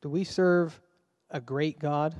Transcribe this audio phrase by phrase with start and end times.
[0.00, 0.80] Do we serve
[1.28, 2.14] a great God?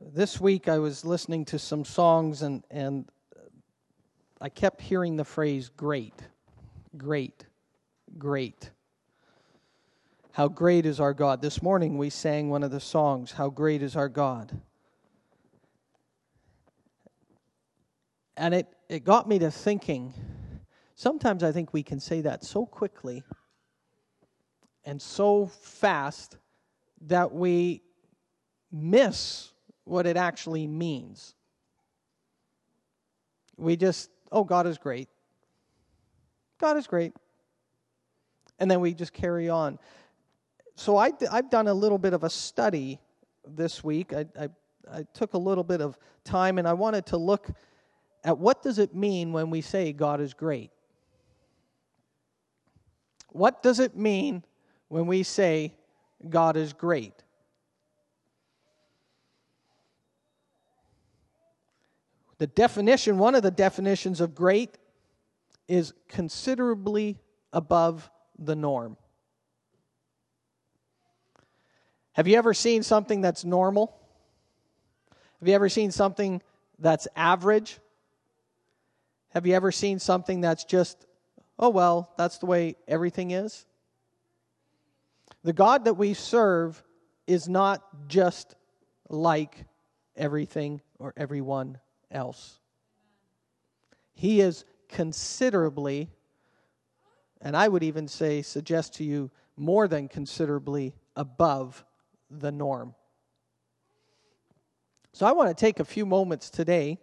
[0.00, 3.10] This week I was listening to some songs and, and
[4.40, 6.14] I kept hearing the phrase great,
[6.96, 7.44] great,
[8.16, 8.70] great.
[10.32, 11.42] How great is our God?
[11.42, 14.58] This morning we sang one of the songs, How Great is Our God.
[18.34, 20.14] And it, it got me to thinking.
[20.94, 23.24] Sometimes I think we can say that so quickly
[24.90, 26.36] and so fast
[27.02, 27.80] that we
[28.72, 29.52] miss
[29.84, 31.36] what it actually means.
[33.56, 35.08] We just, oh, God is great.
[36.58, 37.12] God is great.
[38.58, 39.78] And then we just carry on.
[40.74, 42.98] So I, I've done a little bit of a study
[43.46, 44.12] this week.
[44.12, 44.48] I, I,
[44.92, 47.48] I took a little bit of time and I wanted to look
[48.24, 50.72] at what does it mean when we say God is great?
[53.28, 54.42] What does it mean
[54.90, 55.72] when we say
[56.28, 57.14] God is great.
[62.38, 64.76] The definition, one of the definitions of great,
[65.68, 67.18] is considerably
[67.52, 68.96] above the norm.
[72.14, 73.96] Have you ever seen something that's normal?
[75.38, 76.42] Have you ever seen something
[76.80, 77.78] that's average?
[79.28, 81.06] Have you ever seen something that's just,
[81.60, 83.66] oh, well, that's the way everything is?
[85.42, 86.82] The God that we serve
[87.26, 88.54] is not just
[89.08, 89.64] like
[90.16, 91.78] everything or everyone
[92.10, 92.58] else.
[94.12, 96.10] He is considerably,
[97.40, 101.84] and I would even say, suggest to you, more than considerably above
[102.30, 102.94] the norm.
[105.12, 106.98] So I want to take a few moments today,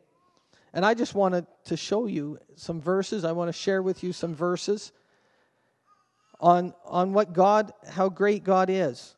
[0.73, 3.25] and I just wanted to show you some verses.
[3.25, 4.91] I want to share with you some verses
[6.39, 9.15] on, on what God, how great God is.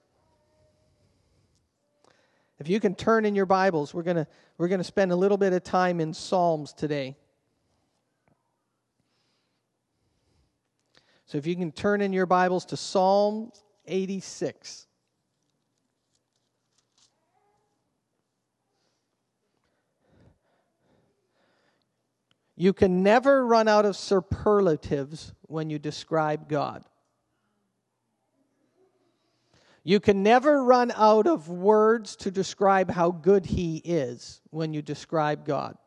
[2.59, 4.25] If you can turn in your Bibles, we're going
[4.57, 7.15] we're going to spend a little bit of time in Psalms today.
[11.25, 13.51] So if you can turn in your Bibles to Psalm
[13.85, 14.87] 86.
[22.55, 26.83] You can never run out of superlatives when you describe God.
[29.83, 34.81] You can never run out of words to describe how good He is when you
[34.81, 35.77] describe God.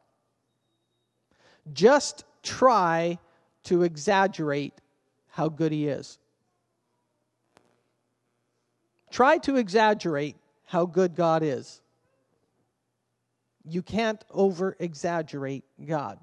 [1.73, 3.19] Just try
[3.65, 4.75] to exaggerate
[5.29, 6.19] how good He is.
[9.11, 11.83] Try to exaggerate how good God is.
[13.65, 16.19] You can't over exaggerate God.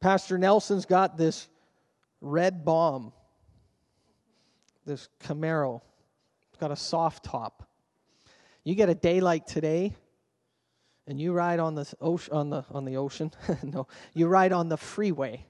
[0.00, 1.48] Pastor Nelson's got this
[2.20, 3.12] red bomb
[4.84, 5.80] this Camaro.
[6.48, 7.68] It's got a soft top.
[8.64, 9.94] You get a day like today,
[11.06, 13.32] and you ride on the ocean, on the on the ocean.
[13.62, 15.46] no, you ride on the freeway,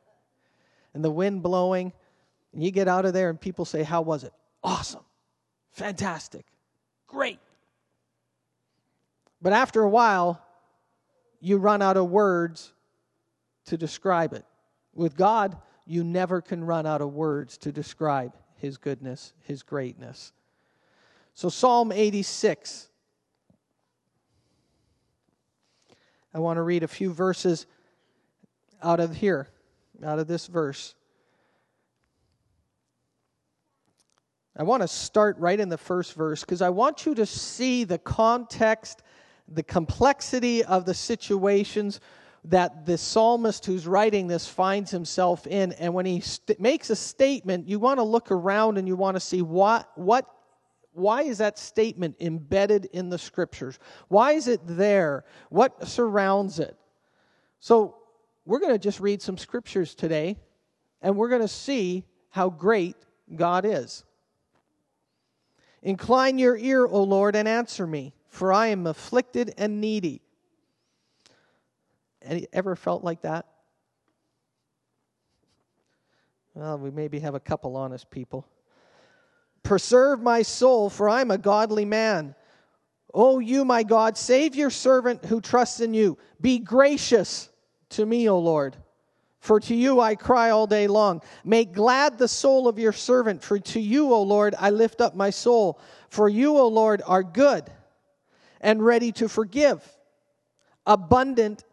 [0.95, 1.93] and the wind blowing,
[2.53, 4.33] and you get out of there, and people say, "How was it?
[4.63, 5.05] Awesome,
[5.73, 6.47] fantastic,
[7.07, 7.39] great."
[9.43, 10.41] But after a while,
[11.41, 12.73] you run out of words
[13.67, 14.45] to describe it.
[14.95, 18.33] With God, you never can run out of words to describe
[18.63, 20.33] his goodness, his greatness.
[21.35, 22.89] So, Psalm 86.
[26.33, 27.67] I want to read a few verses
[28.81, 29.49] out of here,
[30.05, 30.95] out of this verse.
[34.57, 37.83] I want to start right in the first verse because I want you to see
[37.83, 39.03] the context,
[39.49, 42.01] the complexity of the situations
[42.45, 45.73] that the psalmist who's writing this finds himself in.
[45.73, 49.17] And when he st- makes a statement, you want to look around and you want
[49.17, 50.27] to see what, what,
[50.93, 53.79] why is that statement embedded in the scriptures?
[54.09, 55.25] Why is it there?
[55.51, 56.77] What surrounds it?
[57.61, 57.97] So,
[58.45, 60.37] we're going to just read some scriptures today,
[61.01, 62.97] and we're going to see how great
[63.35, 64.05] God is.
[65.83, 70.23] Incline your ear, O Lord, and answer me, for I am afflicted and needy.
[72.25, 73.47] Any, ever felt like that?
[76.55, 78.47] Well, we maybe have a couple honest people.
[79.63, 82.35] Preserve my soul, for I'm a godly man.
[83.15, 86.19] O you, my God, save your servant who trusts in you.
[86.41, 87.49] Be gracious
[87.91, 88.77] to me, O Lord.
[89.41, 91.21] For to you I cry all day long.
[91.45, 95.17] Make glad the soul of your servant, for to you, O Lord, I lift up
[95.17, 95.81] my soul.
[96.09, 97.71] For you, O Lord, are good
[98.61, 99.85] and ready to forgive,
[100.87, 101.65] abundant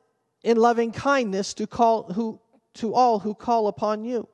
[0.43, 2.39] in loving kindness to call who
[2.75, 4.27] to all who call upon you.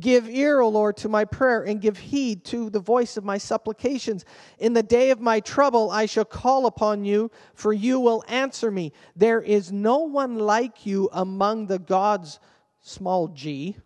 [0.00, 3.38] Give ear, O Lord, to my prayer, and give heed to the voice of my
[3.38, 4.24] supplications.
[4.58, 8.72] In the day of my trouble, I shall call upon you, for you will answer
[8.72, 8.92] me.
[9.14, 12.40] There is no one like you among the gods,
[12.80, 13.76] small g,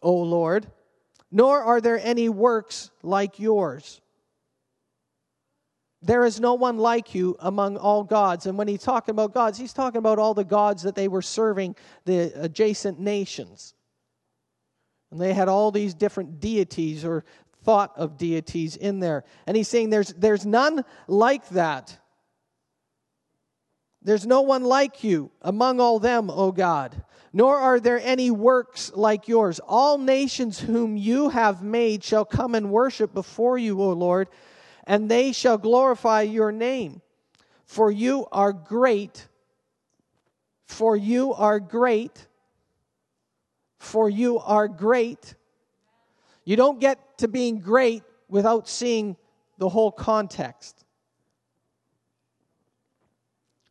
[0.00, 0.66] O Lord,
[1.30, 4.00] nor are there any works like yours.
[6.02, 8.46] There is no one like you among all gods.
[8.46, 11.22] And when he's talking about gods, he's talking about all the gods that they were
[11.22, 13.74] serving the adjacent nations.
[15.10, 17.24] And they had all these different deities or
[17.64, 19.24] thought of deities in there.
[19.46, 21.98] And he's saying there's, there's none like that.
[24.02, 27.02] There's no one like you among all them, O God,
[27.32, 29.58] nor are there any works like yours.
[29.66, 34.28] All nations whom you have made shall come and worship before you, O Lord,
[34.86, 37.02] and they shall glorify your name.
[37.64, 39.26] For you are great,
[40.64, 42.26] for you are great
[43.86, 45.34] for you are great.
[46.44, 49.16] You don't get to being great without seeing
[49.58, 50.84] the whole context.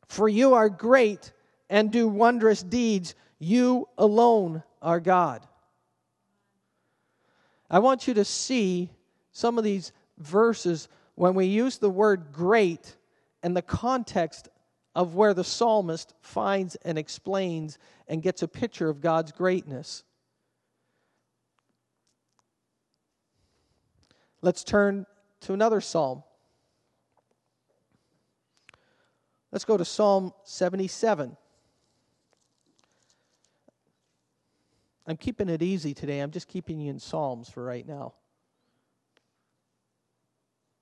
[0.07, 1.33] For you are great
[1.69, 3.15] and do wondrous deeds.
[3.39, 5.45] You alone are God.
[7.69, 8.89] I want you to see
[9.31, 12.95] some of these verses when we use the word great
[13.43, 14.49] in the context
[14.93, 17.77] of where the psalmist finds and explains
[18.07, 20.03] and gets a picture of God's greatness.
[24.41, 25.05] Let's turn
[25.41, 26.23] to another psalm.
[29.51, 31.37] Let's go to Psalm 77.
[35.07, 36.19] I'm keeping it easy today.
[36.19, 38.15] I'm just keeping you in Psalms for right now.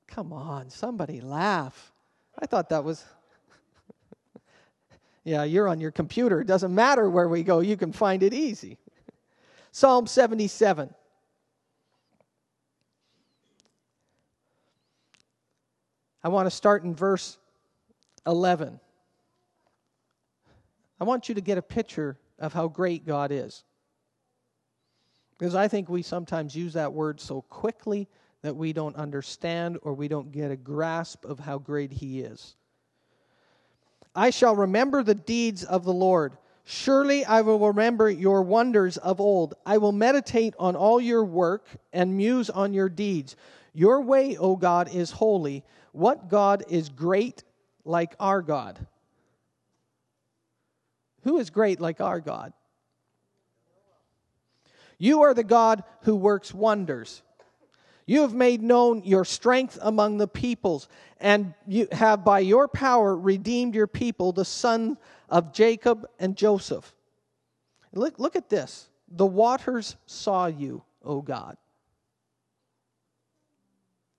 [0.08, 1.92] Come on, somebody laugh.
[2.40, 3.04] I thought that was.
[5.26, 6.42] Yeah, you're on your computer.
[6.42, 8.78] It doesn't matter where we go, you can find it easy.
[9.72, 10.94] Psalm 77.
[16.24, 17.38] I want to start in verse
[18.28, 18.80] 11.
[21.00, 23.64] I want you to get a picture of how great God is.
[25.38, 28.08] Because I think we sometimes use that word so quickly
[28.44, 32.56] that we don't understand or we don't get a grasp of how great He is.
[34.14, 36.38] I shall remember the deeds of the Lord.
[36.66, 39.56] Surely I will remember your wonders of old.
[39.66, 43.36] I will meditate on all your work and muse on your deeds.
[43.74, 45.64] Your way, O God, is holy.
[45.94, 47.44] What God is great
[47.86, 48.86] like our God?
[51.24, 52.54] Who is great like our God?
[54.98, 57.24] You are the God who works wonders.
[58.06, 60.90] You have made known your strength among the peoples,
[61.20, 64.98] and you have by your power redeemed your people, the son
[65.30, 66.94] of Jacob and Joseph.
[67.94, 68.90] Look, look at this.
[69.08, 71.58] The waters saw you, O God.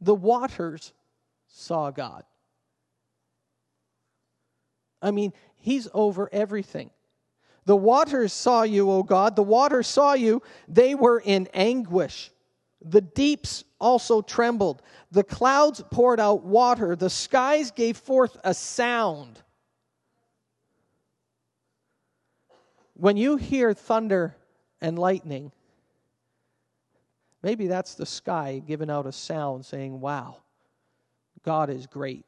[0.00, 0.92] The waters
[1.48, 2.24] saw God.
[5.02, 6.90] I mean, He's over everything.
[7.66, 9.36] The waters saw you, O God.
[9.36, 10.42] The waters saw you.
[10.68, 12.30] They were in anguish.
[12.84, 14.82] The deeps also trembled.
[15.10, 16.94] The clouds poured out water.
[16.94, 19.40] The skies gave forth a sound.
[22.94, 24.36] When you hear thunder
[24.80, 25.50] and lightning,
[27.42, 30.36] maybe that's the sky giving out a sound saying, Wow,
[31.42, 32.24] God is great.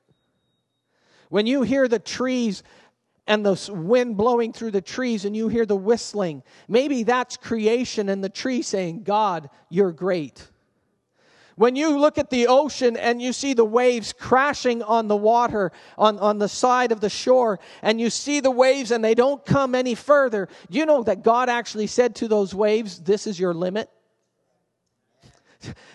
[1.29, 2.63] When you hear the trees
[3.27, 6.43] and the wind blowing through the trees and you hear the whistling.
[6.69, 10.47] Maybe that's creation and the tree saying, God, you're great.
[11.57, 15.73] When you look at the ocean and you see the waves crashing on the water,
[15.97, 19.45] on, on the side of the shore, and you see the waves and they don't
[19.45, 23.55] come any further, you know that God actually said to those waves, This is your
[23.55, 23.91] limit?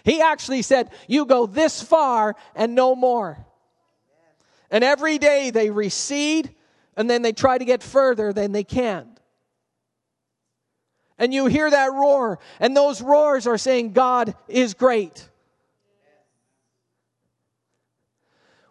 [0.03, 3.45] He actually said, You go this far and no more.
[4.71, 6.55] And every day they recede
[6.97, 9.07] and then they try to get further than they can.
[11.17, 15.29] And you hear that roar, and those roars are saying, God is great.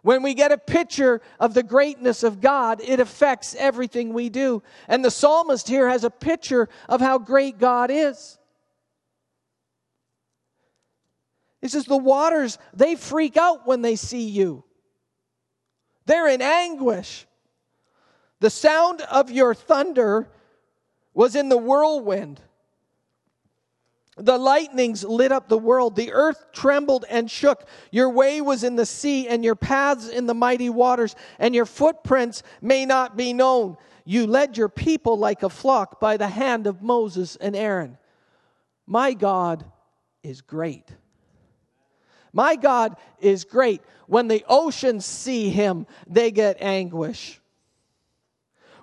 [0.01, 4.63] When we get a picture of the greatness of God, it affects everything we do.
[4.87, 8.39] And the psalmist here has a picture of how great God is.
[11.61, 14.63] He says, The waters, they freak out when they see you,
[16.05, 17.27] they're in anguish.
[18.41, 20.27] The sound of your thunder
[21.13, 22.41] was in the whirlwind.
[24.17, 25.95] The lightnings lit up the world.
[25.95, 27.65] The earth trembled and shook.
[27.91, 31.67] Your way was in the sea, and your paths in the mighty waters, and your
[31.67, 33.77] footprints may not be known.
[34.05, 37.99] You led your people like a flock by the hand of Moses and Aaron.
[38.87, 39.63] My God
[40.23, 40.89] is great.
[42.33, 43.81] My God is great.
[44.07, 47.40] When the oceans see him, they get anguish.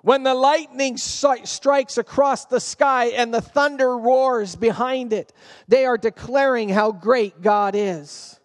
[0.09, 5.35] When the lightning strikes across the sky and the thunder roars behind it,
[5.69, 8.41] they are declaring how great God is.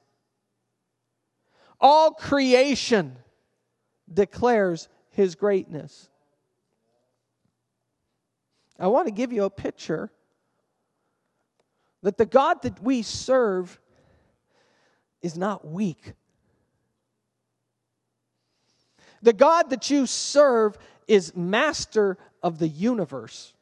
[1.80, 3.16] All creation
[4.14, 6.10] declares his greatness.
[8.78, 10.12] I want to give you a picture
[12.02, 13.80] that the God that we serve
[15.22, 16.12] is not weak.
[19.22, 23.54] The God that you serve is master of the universe.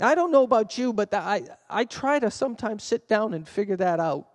[0.00, 3.76] I don't know about you, but I, I try to sometimes sit down and figure
[3.76, 4.28] that out.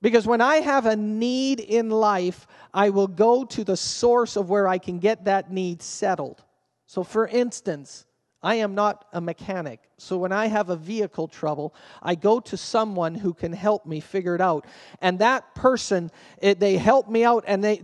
[0.00, 4.48] Because when I have a need in life, I will go to the source of
[4.48, 6.42] where I can get that need settled.
[6.86, 8.06] So, for instance,
[8.42, 9.80] I am not a mechanic.
[9.96, 13.98] So when I have a vehicle trouble, I go to someone who can help me
[13.98, 14.64] figure it out.
[15.00, 17.82] And that person, it, they help me out and they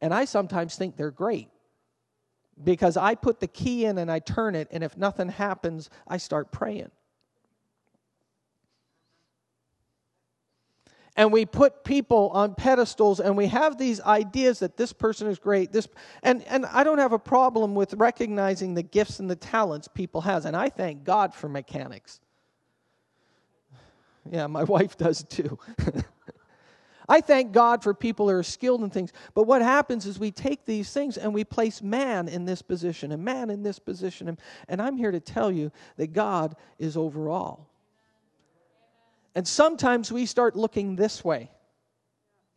[0.00, 1.48] and I sometimes think they're great.
[2.62, 6.16] Because I put the key in and I turn it and if nothing happens, I
[6.16, 6.90] start praying.
[11.18, 15.38] and we put people on pedestals and we have these ideas that this person is
[15.38, 15.88] great this
[16.22, 20.20] and and I don't have a problem with recognizing the gifts and the talents people
[20.22, 22.20] has and I thank God for mechanics.
[24.30, 25.58] Yeah, my wife does too.
[27.08, 29.12] I thank God for people who are skilled in things.
[29.32, 33.12] But what happens is we take these things and we place man in this position
[33.12, 34.28] and man in this position.
[34.28, 34.38] And,
[34.68, 37.70] and I'm here to tell you that God is over all.
[39.34, 41.50] And sometimes we start looking this way.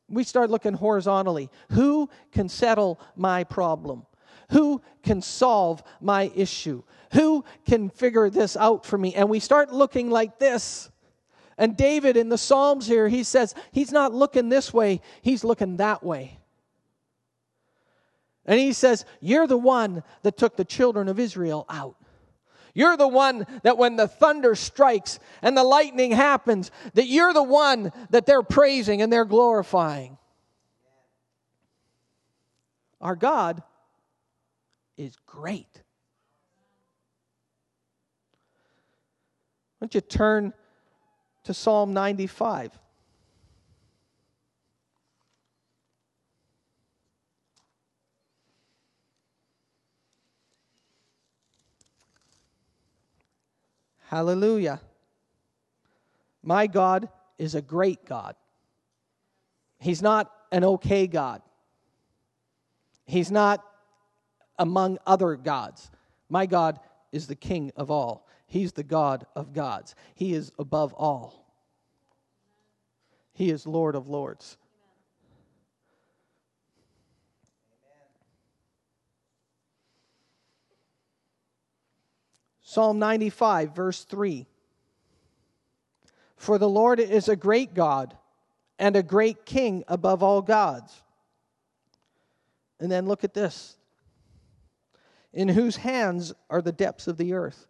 [0.10, 1.50] We start looking horizontally.
[1.70, 4.06] Who can settle my problem?
[4.50, 6.84] Who can solve my issue?
[7.14, 9.16] Who can figure this out for me?
[9.16, 10.91] And we start looking like this.
[11.62, 15.78] And David in the Psalms here, he says, he's not looking this way, he's looking
[15.78, 16.40] that way.
[18.48, 21.98] And he says, You're the one that took the children of Israel out.
[22.74, 27.44] You're the one that when the thunder strikes and the lightning happens, that you're the
[27.44, 30.18] one that they're praising and they're glorifying.
[33.00, 33.62] Our God
[34.98, 35.84] is great.
[39.78, 40.54] Why don't you turn
[41.44, 42.72] to Psalm 95?
[54.12, 54.82] Hallelujah.
[56.44, 57.08] My God
[57.38, 58.36] is a great God.
[59.80, 61.42] He's not an okay God.
[63.06, 63.66] He's not
[64.60, 65.90] among other gods.
[66.30, 66.80] My God
[67.12, 68.28] is the King of all.
[68.52, 69.96] He's the God of gods.
[70.14, 71.48] He is above all.
[73.32, 74.58] He is Lord of lords.
[82.62, 84.46] Psalm 95, verse 3.
[86.36, 88.18] For the Lord is a great God
[88.78, 90.92] and a great king above all gods.
[92.82, 93.78] And then look at this.
[95.32, 97.70] In whose hands are the depths of the earth?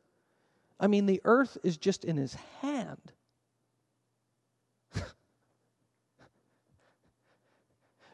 [0.82, 3.14] I mean, the earth is just in his hand.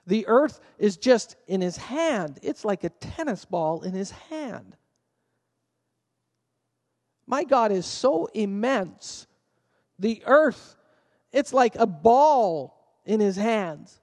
[0.05, 2.39] the earth is just in his hand.
[2.43, 4.75] It's like a tennis ball in his hand.
[7.25, 9.27] My God is so immense.
[9.97, 10.75] The earth,
[11.31, 14.01] it's like a ball in his hands.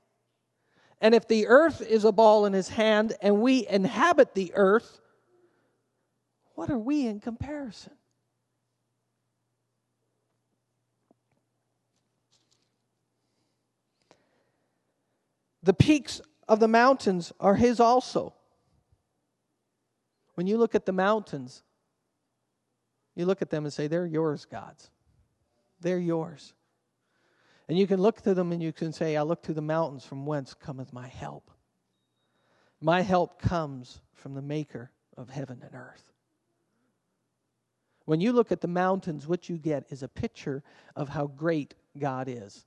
[1.03, 5.03] And if the earth is a ball in his hand and we inhabit the earth,
[6.55, 7.93] what are we in comparison?
[15.65, 18.35] The peaks of the mountains are his also.
[20.35, 21.63] When you look at the mountains,
[23.15, 24.91] you look at them and say, They're yours, God's.
[25.81, 26.53] They're yours.
[27.67, 30.05] And you can look to them and you can say, I look to the mountains
[30.05, 31.51] from whence cometh my help.
[32.83, 36.13] My help comes from the maker of heaven and earth.
[38.05, 40.63] When you look at the mountains, what you get is a picture
[40.95, 42.67] of how great God is.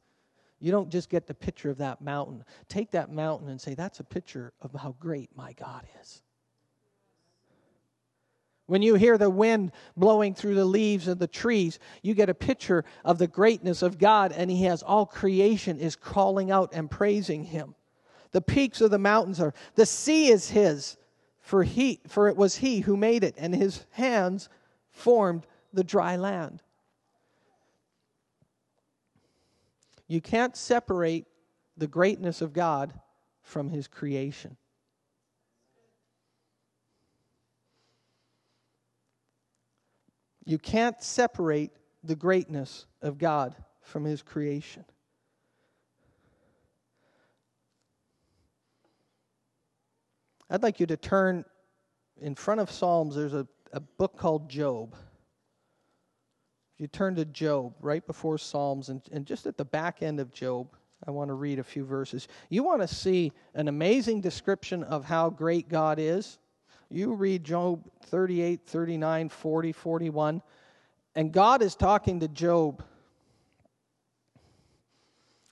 [0.59, 2.43] You don't just get the picture of that mountain.
[2.67, 6.21] Take that mountain and say, That's a picture of how great my God is.
[8.65, 12.33] When you hear the wind blowing through the leaves of the trees, you get a
[12.33, 16.91] picture of the greatness of God, and He has all creation is calling out and
[16.91, 17.75] praising Him.
[18.31, 20.97] The peaks of the mountains are, the sea is His,
[21.39, 24.49] for, he, for it was He who made it, and His hands
[24.89, 26.61] formed the dry land.
[30.07, 31.25] You can't separate
[31.75, 32.93] the greatness of God
[33.41, 34.57] from his creation.
[40.45, 41.71] You can't separate
[42.03, 44.85] the greatness of God from his creation.
[50.49, 51.43] I'd like you to turn
[52.21, 54.95] in front of Psalms, there's a, a book called Job.
[56.77, 60.31] You turn to Job right before Psalms, and, and just at the back end of
[60.31, 60.67] Job,
[61.05, 62.27] I want to read a few verses.
[62.49, 66.37] You want to see an amazing description of how great God is?
[66.89, 70.41] You read Job 38, 39, 40, 41,
[71.15, 72.83] and God is talking to Job.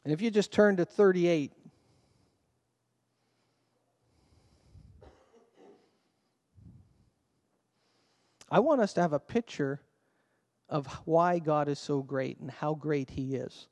[0.04, 1.52] And if you just turn to 38,
[8.50, 9.82] I want us to have a picture
[10.70, 13.68] of why God is so great and how great He is.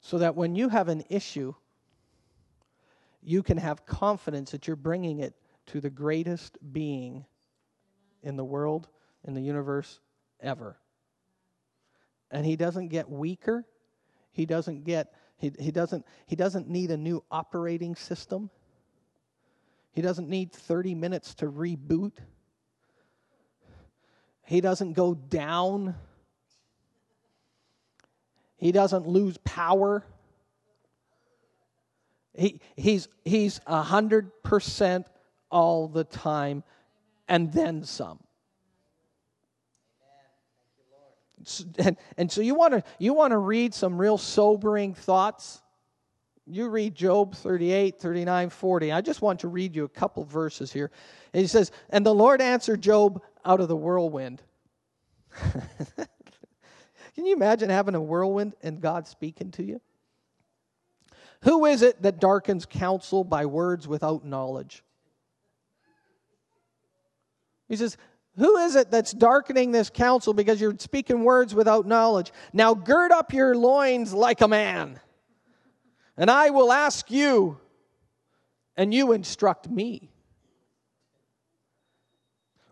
[0.00, 1.54] So that when you have an issue,
[3.22, 5.34] you can have confidence that you're bringing it
[5.66, 7.24] to the greatest being
[8.22, 8.88] in the world,
[9.24, 10.00] in the universe,
[10.40, 10.78] ever.
[12.30, 13.64] And he doesn't get weaker.
[14.30, 18.50] He doesn't get he, he doesn't he doesn't need a new operating system.
[19.92, 22.12] He doesn't need 30 minutes to reboot.
[24.46, 25.96] He doesn't go down.
[28.56, 30.04] He doesn't lose power.
[32.34, 35.06] He, he's he's a hundred percent
[35.50, 36.62] all the time,
[37.28, 38.20] and then some.
[41.78, 45.60] And, and so you want to you want to read some real sobering thoughts
[46.46, 48.92] you read Job 38, 39, 40.
[48.92, 50.90] I just want to read you a couple verses here.
[51.32, 54.42] And he says, And the Lord answered Job out of the whirlwind.
[57.16, 59.80] Can you imagine having a whirlwind and God speaking to you?
[61.42, 64.84] Who is it that darkens counsel by words without knowledge?
[67.68, 67.96] He says,
[68.36, 72.32] Who is it that's darkening this counsel because you're speaking words without knowledge?
[72.52, 75.00] Now gird up your loins like a man
[76.16, 77.58] and I will ask you,
[78.76, 80.10] and you instruct me.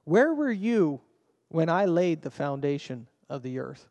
[0.04, 1.00] Where were you
[1.48, 3.88] when I laid the foundation of the earth?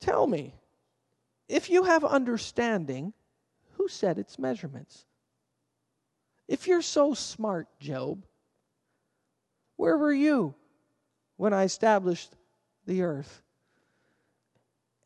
[0.00, 0.54] Tell me,
[1.48, 3.12] if you have understanding,
[3.72, 5.04] who set its measurements?
[6.48, 8.24] If you're so smart, Job,
[9.76, 10.54] where were you
[11.36, 12.34] when I established
[12.86, 13.42] the earth?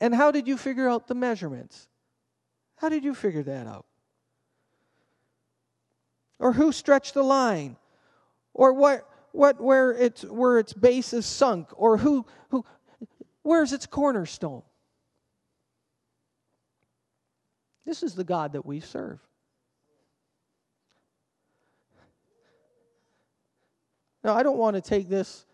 [0.01, 1.89] And how did you figure out the measurements?
[2.77, 3.87] How did you figure that out?
[6.39, 7.77] Or who stretched the line?
[8.53, 11.69] Or what what where its where its base is sunk?
[11.77, 12.65] Or who who
[13.43, 14.63] where's its cornerstone?
[17.87, 19.21] This is the God that we serve.
[24.23, 25.45] Now, I don't want to take this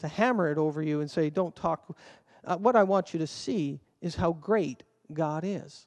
[0.00, 1.96] to hammer it over you and say, don't talk.
[2.44, 4.82] Uh, what I want you to see is how great
[5.12, 5.86] God is.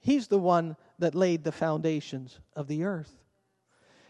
[0.00, 3.12] He's the one that laid the foundations of the earth.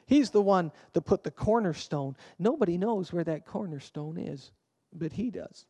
[0.06, 2.16] He's the one that put the cornerstone.
[2.38, 4.50] Nobody knows where that cornerstone is,
[4.92, 5.66] but He does.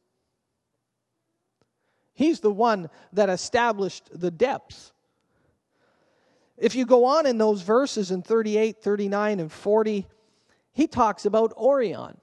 [2.13, 4.93] He's the one that established the depths.
[6.57, 10.07] If you go on in those verses in 38, 39, and 40,
[10.73, 12.19] he talks about Orion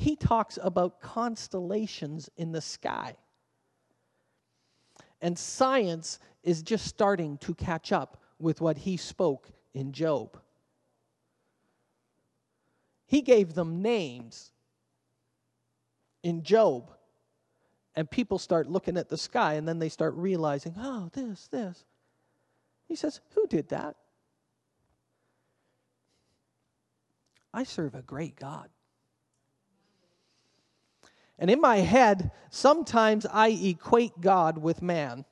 [0.00, 3.16] he talks about constellations in the sky.
[5.20, 10.40] And science is just starting to catch up with what he spoke in Job.
[13.04, 14.52] He gave them names
[16.22, 16.90] in Job.
[17.94, 21.84] And people start looking at the sky and then they start realizing, oh, this, this.
[22.88, 23.96] He says, Who did that?
[27.52, 28.70] I serve a great God.
[31.40, 35.24] And in my head, sometimes I equate God with man.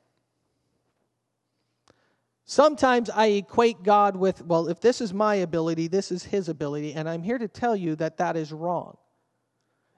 [2.46, 6.94] Sometimes I equate God with, well, if this is my ability, this is his ability.
[6.94, 8.96] And I'm here to tell you that that is wrong.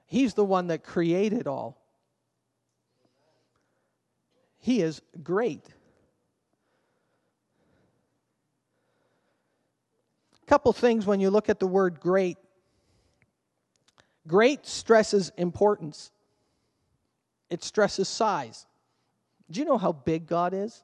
[0.05, 1.77] He's the one that created all,
[4.59, 5.65] he is great.
[10.43, 12.37] A couple things when you look at the word great
[14.27, 16.11] Great stresses importance,
[17.49, 18.65] it stresses size.
[19.49, 20.83] Do you know how big God is?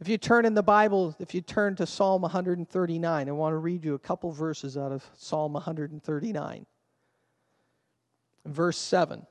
[0.00, 3.56] If you turn in the Bible, if you turn to Psalm 139, I want to
[3.58, 6.66] read you a couple verses out of Psalm 139.
[8.44, 9.24] Verse 7.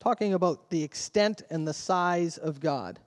[0.00, 2.98] Talking about the extent and the size of God.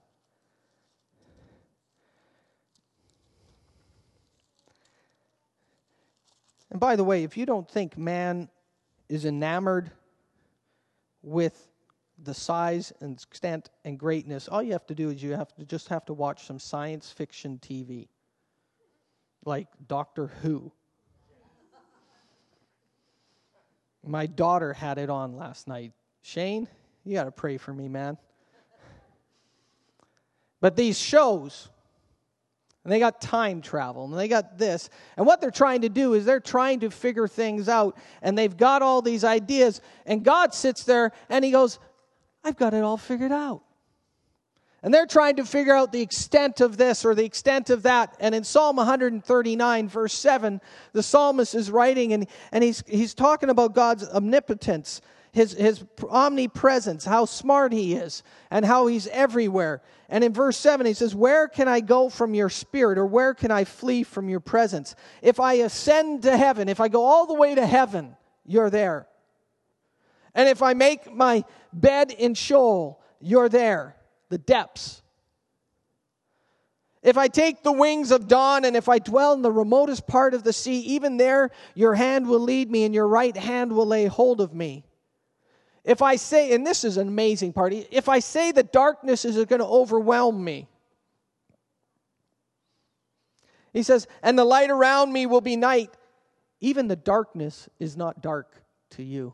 [6.72, 8.50] And by the way, if you don't think man
[9.08, 9.92] is enamored
[11.24, 11.68] with
[12.24, 15.66] the size and extent and greatness, all you have to do is you have to
[15.66, 18.08] just have to watch some science fiction TV,
[19.46, 20.72] like Doctor Who.
[24.06, 25.92] My daughter had it on last night.
[26.22, 26.68] Shane,
[27.04, 28.18] you got to pray for me, man.
[30.62, 31.70] But these shows,
[32.84, 34.90] and they got time travel, and they got this.
[35.18, 38.56] And what they're trying to do is they're trying to figure things out, and they've
[38.56, 39.82] got all these ideas.
[40.06, 41.80] And God sits there and He goes,
[42.44, 43.64] I've got it all figured out.
[44.82, 48.16] And they're trying to figure out the extent of this or the extent of that.
[48.20, 50.62] And in Psalm 139, verse 7,
[50.94, 57.06] the psalmist is writing and, and he's, he's talking about God's omnipotence, his, his omnipresence,
[57.06, 59.82] how smart he is, and how he's everywhere.
[60.08, 63.34] And in verse 7, he says, Where can I go from your spirit, or where
[63.34, 64.96] can I flee from your presence?
[65.22, 68.16] If I ascend to heaven, if I go all the way to heaven,
[68.46, 69.08] you're there.
[70.34, 73.96] And if I make my bed in Sheol, you're there,
[74.30, 75.02] the depths.
[77.02, 80.34] If I take the wings of dawn and if I dwell in the remotest part
[80.34, 83.86] of the sea, even there your hand will lead me and your right hand will
[83.86, 84.84] lay hold of me.
[85.90, 89.44] If I say, and this is an amazing part, if I say that darkness is
[89.46, 90.68] going to overwhelm me,
[93.74, 95.90] he says, and the light around me will be night,
[96.62, 99.34] even the darkness is not dark to you.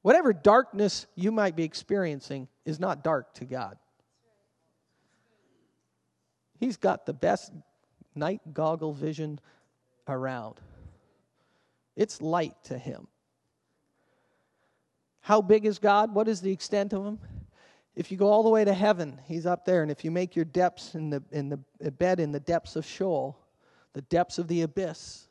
[0.00, 3.76] Whatever darkness you might be experiencing is not dark to God.
[6.58, 7.52] He's got the best
[8.14, 9.40] night goggle vision
[10.08, 10.58] around.
[11.96, 13.06] It's light to him.
[15.30, 16.12] How big is God?
[16.12, 17.20] What is the extent of him?
[17.94, 19.80] If you go all the way to heaven, he's up there.
[19.80, 22.84] And if you make your depths in the, in the bed in the depths of
[22.84, 23.38] Sheol,
[23.92, 25.28] the depths of the abyss,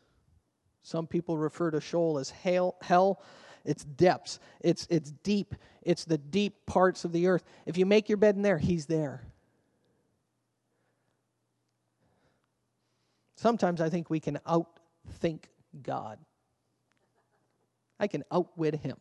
[0.83, 2.77] some people refer to Sheol as hell.
[2.81, 3.21] hell
[3.65, 7.43] it's depths, it's, it's deep, it's the deep parts of the earth.
[7.65, 9.27] If you make your bed in there, He's there.
[13.35, 15.41] Sometimes I think we can outthink
[15.83, 16.19] God.
[17.99, 18.95] I can outwit Him.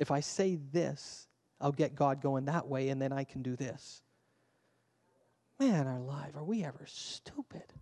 [0.00, 1.28] If I say this,
[1.60, 4.02] I'll get God going that way, and then I can do this.
[5.60, 7.74] Man, our life, are we ever stupid?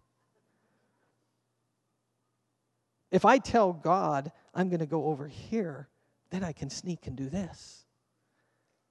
[3.12, 5.88] If I tell God I'm going to go over here,
[6.31, 7.87] then I can sneak and do this.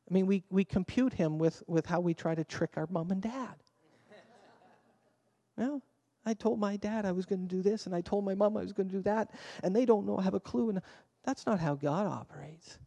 [0.10, 3.12] I mean, we, we compute him with, with how we try to trick our mom
[3.12, 3.56] and dad.
[5.58, 5.82] well,
[6.26, 8.56] I told my dad I was going to do this, and I told my mom
[8.56, 9.32] I was going to do that,
[9.64, 10.70] and they don't know, have a clue.
[10.70, 10.82] And
[11.26, 12.80] that's not how God operates.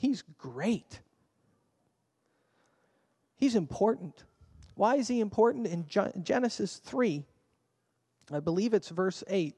[0.00, 0.98] He's great.
[3.36, 4.24] He's important.
[4.74, 5.66] Why is he important?
[5.66, 5.84] In
[6.22, 7.22] Genesis 3,
[8.32, 9.54] I believe it's verse 8.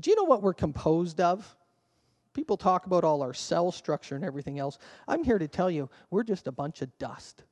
[0.00, 1.54] Do you know what we're composed of?
[2.32, 4.78] People talk about all our cell structure and everything else.
[5.06, 7.44] I'm here to tell you, we're just a bunch of dust.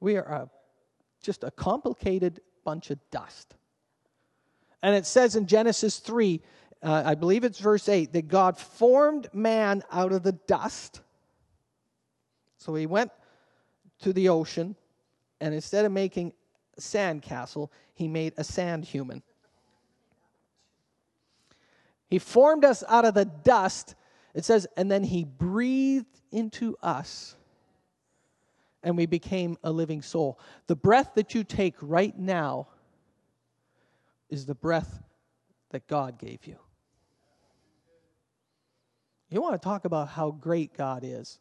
[0.00, 0.50] We are a,
[1.22, 3.54] just a complicated bunch of dust.
[4.82, 6.42] And it says in Genesis 3,
[6.82, 11.00] uh, I believe it's verse 8, that God formed man out of the dust.
[12.58, 13.10] So he went
[14.00, 14.76] to the ocean,
[15.40, 16.32] and instead of making
[16.76, 19.22] a sandcastle, he made a sand human.
[22.08, 23.94] He formed us out of the dust.
[24.34, 27.34] It says, and then he breathed into us,
[28.84, 30.38] and we became a living soul.
[30.68, 32.68] The breath that you take right now
[34.30, 35.02] is the breath
[35.70, 36.56] that God gave you.
[39.30, 41.38] You want to talk about how great God is.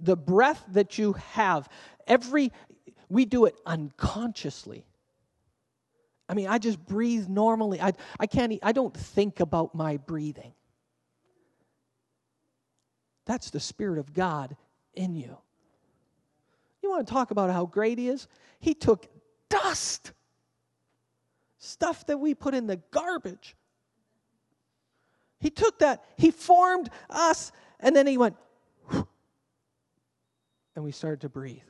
[0.00, 1.68] The breath that you have,
[2.06, 2.52] every
[3.08, 4.84] we do it unconsciously.
[6.28, 7.80] I mean, I just breathe normally.
[7.80, 10.52] I, I can't, I don't think about my breathing.
[13.26, 14.56] That's the Spirit of God
[14.94, 15.36] in you.
[16.82, 18.26] You want to talk about how great He is?
[18.58, 19.06] He took
[19.48, 20.12] dust,
[21.58, 23.54] stuff that we put in the garbage.
[25.44, 28.34] He took that, He formed us, and then He went,
[30.74, 31.60] and we started to breathe.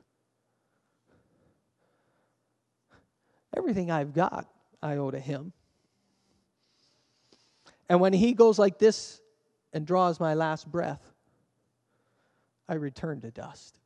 [3.56, 4.46] Everything I've got,
[4.80, 5.52] I owe to Him.
[7.88, 9.20] And when He goes like this
[9.72, 11.12] and draws my last breath,
[12.68, 13.76] I return to dust.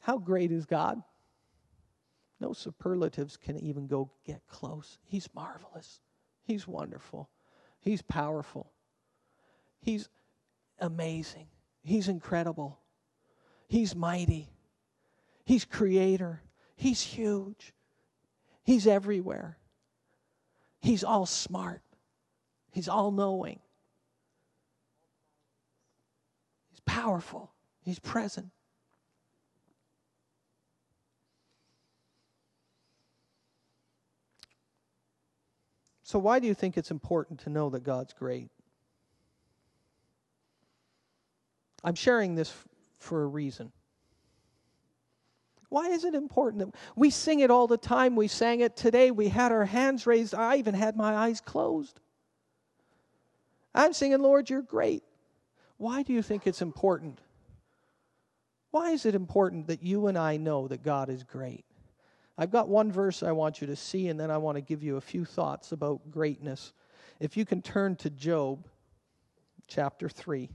[0.00, 1.02] How great is God?
[2.40, 4.98] No superlatives can even go get close.
[5.04, 6.00] He's marvelous.
[6.44, 7.28] He's wonderful.
[7.80, 8.72] He's powerful.
[9.80, 10.08] He's
[10.78, 11.48] amazing.
[11.82, 12.78] He's incredible.
[13.66, 14.48] He's mighty.
[15.44, 16.42] He's creator.
[16.76, 17.72] He's huge.
[18.62, 19.58] He's everywhere.
[20.80, 21.82] He's all smart.
[22.70, 23.58] He's all knowing.
[26.70, 27.50] He's powerful.
[27.80, 28.50] He's present.
[36.08, 38.48] So, why do you think it's important to know that God's great?
[41.84, 42.50] I'm sharing this
[42.98, 43.72] for a reason.
[45.68, 46.64] Why is it important?
[46.64, 48.16] That we sing it all the time.
[48.16, 49.10] We sang it today.
[49.10, 50.34] We had our hands raised.
[50.34, 52.00] I even had my eyes closed.
[53.74, 55.02] I'm singing, Lord, you're great.
[55.76, 57.20] Why do you think it's important?
[58.70, 61.66] Why is it important that you and I know that God is great?
[62.38, 64.84] I've got one verse I want you to see, and then I want to give
[64.84, 66.72] you a few thoughts about greatness.
[67.18, 68.64] If you can turn to Job
[69.66, 70.48] chapter 3.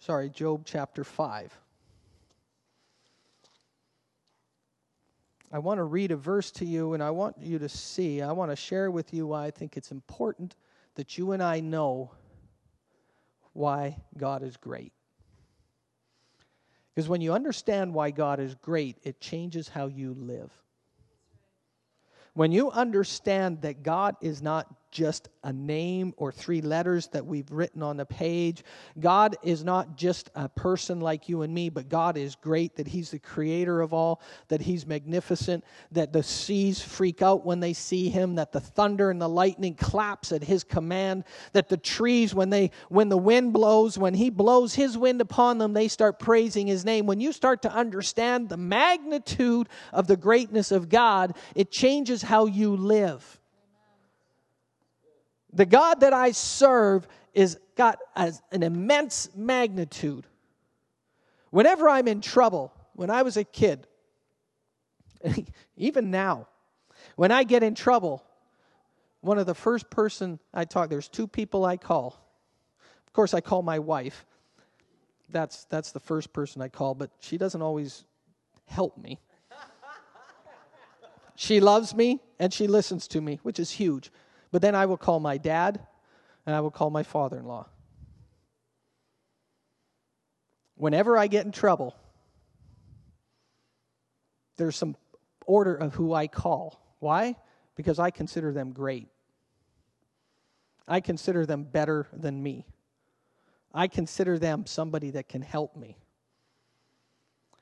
[0.00, 1.60] Sorry, Job chapter 5.
[5.52, 8.32] I want to read a verse to you and I want you to see, I
[8.32, 10.56] want to share with you why I think it's important
[10.96, 12.10] that you and I know
[13.52, 14.92] why God is great.
[16.96, 20.50] Because when you understand why God is great, it changes how you live.
[22.32, 27.52] When you understand that God is not just a name or three letters that we've
[27.52, 28.64] written on a page.
[28.98, 32.88] God is not just a person like you and me, but God is great, that
[32.88, 37.74] He's the creator of all, that He's magnificent, that the seas freak out when they
[37.74, 42.34] see Him, that the thunder and the lightning claps at His command, that the trees,
[42.34, 46.18] when, they, when the wind blows, when He blows His wind upon them, they start
[46.18, 47.04] praising His name.
[47.04, 52.46] When you start to understand the magnitude of the greatness of God, it changes how
[52.46, 53.38] you live
[55.56, 60.26] the God that I serve is got an immense magnitude.
[61.50, 63.86] Whenever I'm in trouble, when I was a kid,
[65.76, 66.46] even now,
[67.16, 68.22] when I get in trouble,
[69.22, 72.20] one of the first person I talk, there's two people I call.
[73.06, 74.26] Of course, I call my wife.
[75.30, 78.04] That's that's the first person I call, but she doesn't always
[78.66, 79.18] help me.
[81.34, 84.12] she loves me and she listens to me, which is huge.
[84.52, 85.80] But then I will call my dad
[86.46, 87.66] and I will call my father in law.
[90.76, 91.96] Whenever I get in trouble,
[94.56, 94.96] there's some
[95.46, 96.80] order of who I call.
[97.00, 97.36] Why?
[97.74, 99.08] Because I consider them great.
[100.88, 102.66] I consider them better than me.
[103.74, 105.98] I consider them somebody that can help me.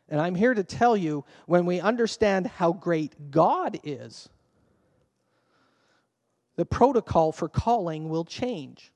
[0.09, 4.29] And I'm here to tell you when we understand how great God is,
[6.57, 8.93] the protocol for calling will change.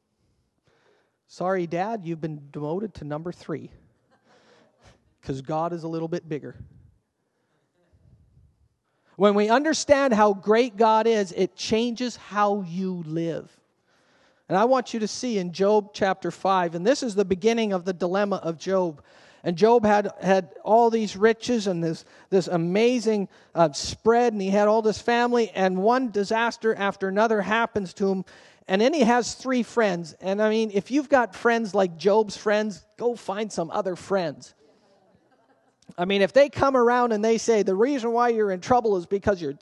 [1.27, 3.71] Sorry, Dad, you've been demoted to number three
[5.21, 6.57] because God is a little bit bigger.
[9.17, 13.51] When we understand how great God is, it changes how you live.
[14.49, 17.73] And I want you to see in Job chapter 5, and this is the beginning
[17.73, 19.03] of the dilemma of Job.
[19.49, 24.51] And Job had, had all these riches and this, this amazing uh, spread, and he
[24.51, 28.25] had all this family, and one disaster after another happens to him.
[28.67, 30.15] And then he has three friends.
[30.21, 34.55] And I mean, if you've got friends like Job's friends, go find some other friends.
[35.97, 38.99] I mean, if they come around and they say the reason why you're in trouble
[38.99, 39.55] is because you're,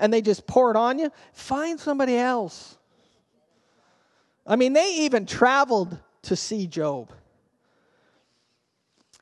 [0.00, 2.76] and they just pour it on you, find somebody else.
[4.44, 7.12] I mean, they even traveled to see Job.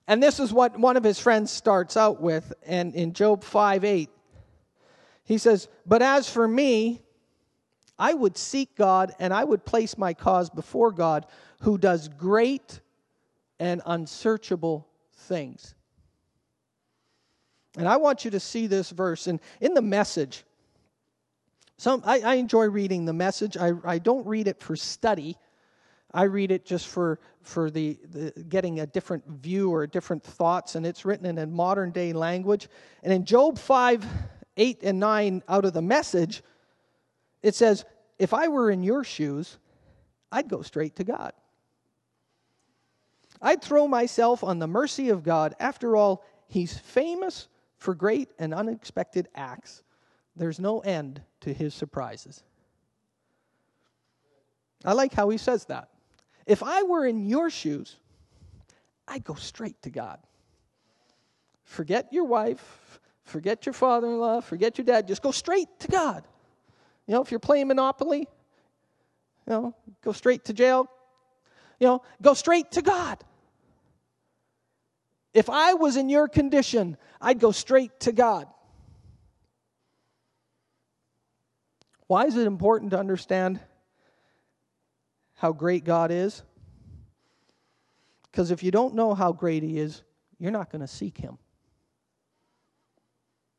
[0.08, 3.84] And this is what one of his friends starts out with and in Job 5
[3.84, 4.10] 8.
[5.24, 7.02] He says, But as for me,
[7.98, 11.26] I would seek God and I would place my cause before God
[11.62, 12.80] who does great
[13.58, 15.74] and unsearchable things.
[17.76, 19.26] And I want you to see this verse.
[19.26, 20.44] And in the message,
[21.78, 23.56] some, I, I enjoy reading the message.
[23.56, 25.36] I, I don't read it for study.
[26.16, 30.74] I read it just for, for the, the, getting a different view or different thoughts,
[30.74, 32.68] and it's written in a modern day language.
[33.02, 34.06] And in Job 5,
[34.56, 36.42] 8, and 9, out of the message,
[37.42, 37.84] it says,
[38.18, 39.58] If I were in your shoes,
[40.32, 41.34] I'd go straight to God.
[43.42, 45.54] I'd throw myself on the mercy of God.
[45.60, 49.82] After all, He's famous for great and unexpected acts.
[50.34, 52.42] there's no end to his surprises.
[54.82, 55.90] I like how he says that.
[56.46, 57.96] If I were in your shoes,
[59.08, 60.18] I'd go straight to God.
[61.64, 65.88] Forget your wife, forget your father in law, forget your dad, just go straight to
[65.88, 66.24] God.
[67.06, 68.26] You know, if you're playing Monopoly, you
[69.52, 70.88] know, go straight to jail.
[71.78, 73.22] You know, go straight to God.
[75.34, 78.48] If I was in your condition, I'd go straight to God.
[82.06, 83.60] Why is it important to understand
[85.36, 86.42] how great God is?
[88.30, 90.02] Because if you don't know how great He is,
[90.38, 91.38] you're not going to seek Him.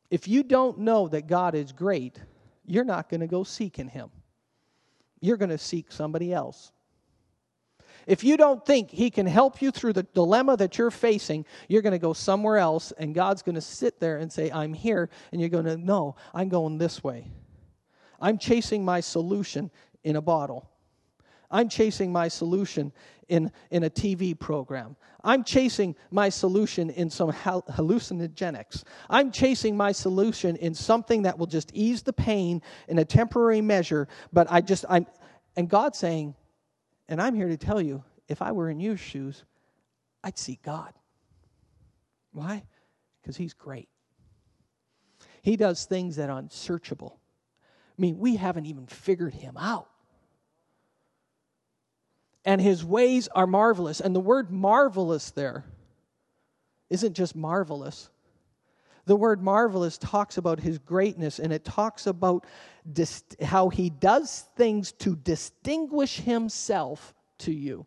[0.10, 2.20] If you don't know that God is great,
[2.66, 4.10] you're not going to go seeking Him.
[5.20, 6.72] You're going to seek somebody else.
[8.06, 11.82] If you don't think He can help you through the dilemma that you're facing, you're
[11.82, 15.10] going to go somewhere else, and God's going to sit there and say, I'm here.
[15.32, 17.28] And you're going to, no, I'm going this way.
[18.20, 19.70] I'm chasing my solution
[20.04, 20.70] in a bottle.
[21.50, 22.92] I'm chasing my solution
[23.30, 24.96] in, in a TV program.
[25.24, 28.84] I'm chasing my solution in some hallucinogenics.
[29.10, 33.62] I'm chasing my solution in something that will just ease the pain in a temporary
[33.62, 35.06] measure, but I just, I'm,
[35.56, 36.36] and God's saying,
[37.10, 39.44] and I'm here to tell you, if I were in your shoes,
[40.24, 40.94] I'd seek God.
[42.32, 42.64] Why?
[43.22, 43.90] Because He's great.
[45.42, 47.20] He does things that are unsearchable.
[47.98, 49.90] I mean, we haven't even figured Him out.
[52.48, 54.00] And His ways are marvelous.
[54.00, 55.66] And the word marvelous there
[56.90, 58.10] isn't just marvelous.
[59.06, 62.46] The word marvelous talks about his greatness and it talks about
[62.92, 67.86] dist- how he does things to distinguish himself to you.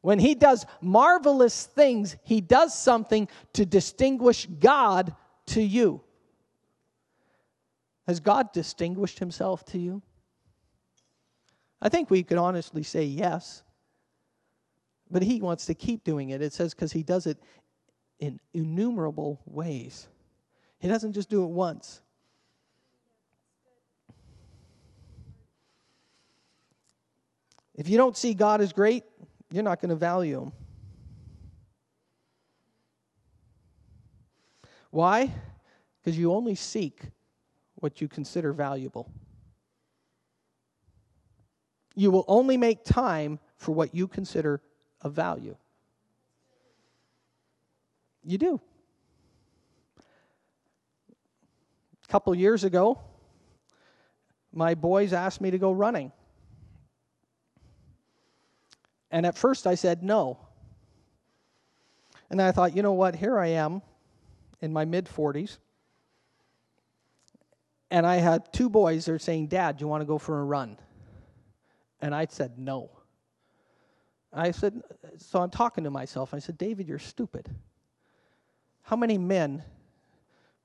[0.00, 5.14] When he does marvelous things, he does something to distinguish God
[5.46, 6.02] to you.
[8.06, 10.02] Has God distinguished himself to you?
[11.82, 13.62] I think we could honestly say yes.
[15.10, 16.42] But he wants to keep doing it.
[16.42, 17.38] It says because he does it
[18.20, 20.08] in innumerable ways.
[20.78, 22.00] He doesn't just do it once.
[27.74, 29.04] If you don't see God as great,
[29.50, 30.52] you're not going to value him.
[34.90, 35.32] Why?
[35.98, 37.00] Because you only seek
[37.76, 39.10] what you consider valuable.
[42.00, 44.62] You will only make time for what you consider
[45.02, 45.54] of value.
[48.24, 48.58] You do.
[52.02, 52.98] A couple years ago,
[54.50, 56.10] my boys asked me to go running.
[59.10, 60.38] And at first I said no.
[62.30, 63.14] And I thought, you know what?
[63.14, 63.82] Here I am
[64.62, 65.58] in my mid 40s.
[67.90, 70.40] And I had two boys that are saying, Dad, do you want to go for
[70.40, 70.78] a run?
[72.00, 72.90] And I said, no.
[74.32, 74.80] I said,
[75.16, 76.32] so I'm talking to myself.
[76.32, 77.48] I said, David, you're stupid.
[78.82, 79.62] How many men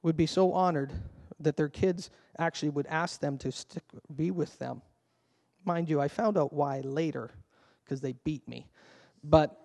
[0.01, 0.93] would be so honored
[1.39, 3.83] that their kids actually would ask them to stick,
[4.15, 4.81] be with them?
[5.65, 7.31] Mind you, I found out why later
[7.83, 8.67] because they beat me.
[9.23, 9.57] But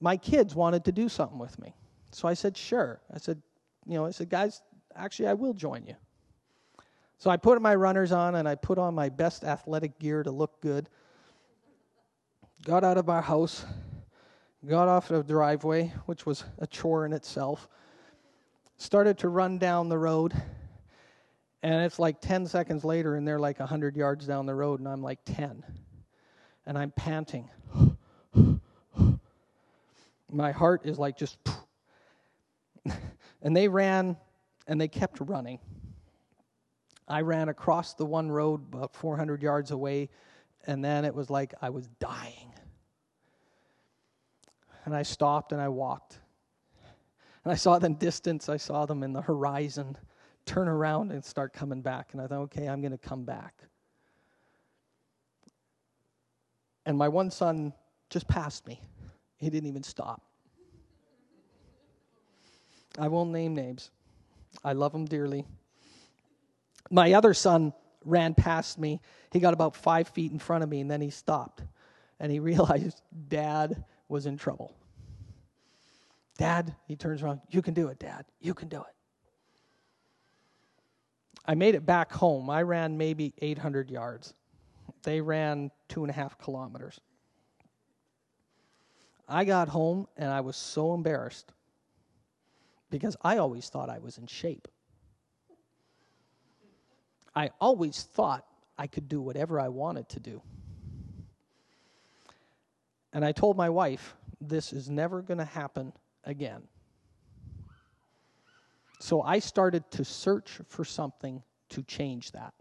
[0.00, 1.74] my kids wanted to do something with me.
[2.12, 3.00] So I said, sure.
[3.12, 3.42] I said,
[3.86, 4.62] you know, I said, guys,
[4.94, 5.96] actually, I will join you.
[7.18, 10.30] So I put my runners on and I put on my best athletic gear to
[10.30, 10.88] look good
[12.64, 13.64] got out of our house,
[14.66, 17.68] got off the driveway, which was a chore in itself,
[18.76, 20.34] started to run down the road,
[21.62, 24.88] and it's like 10 seconds later, and they're like 100 yards down the road, and
[24.88, 25.64] I'm like 10.
[26.66, 27.48] And I'm panting.
[30.30, 31.38] My heart is like just.
[33.42, 34.16] and they ran,
[34.66, 35.58] and they kept running.
[37.08, 40.10] I ran across the one road about 400 yards away
[40.66, 42.52] and then it was like I was dying.
[44.84, 46.18] And I stopped and I walked.
[47.44, 49.96] And I saw them distance, I saw them in the horizon
[50.44, 52.10] turn around and start coming back.
[52.12, 53.54] And I thought, okay, I'm going to come back.
[56.86, 57.72] And my one son
[58.08, 58.80] just passed me.
[59.36, 60.22] He didn't even stop.
[62.98, 63.90] I won't name names.
[64.64, 65.46] I love him dearly.
[66.90, 67.72] My other son
[68.04, 69.00] ran past me.
[69.32, 71.62] He got about five feet in front of me, and then he stopped.
[72.20, 74.74] And he realized dad was in trouble.
[76.38, 78.24] Dad, he turns around, you can do it, Dad.
[78.40, 78.94] You can do it.
[81.44, 82.48] I made it back home.
[82.48, 84.34] I ran maybe 800 yards.
[85.02, 87.00] They ran two and a half kilometers.
[89.28, 91.52] I got home and I was so embarrassed
[92.90, 94.68] because I always thought I was in shape.
[97.38, 98.44] I always thought
[98.76, 100.42] I could do whatever I wanted to do.
[103.12, 105.92] And I told my wife, this is never going to happen
[106.24, 106.62] again.
[108.98, 112.54] So I started to search for something to change that.